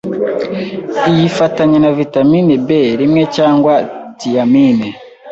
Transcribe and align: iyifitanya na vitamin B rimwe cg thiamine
iyifitanya 1.09 1.77
na 1.83 1.91
vitamin 1.99 2.47
B 2.67 2.69
rimwe 2.99 3.21
cg 3.35 3.63
thiamine 4.19 4.87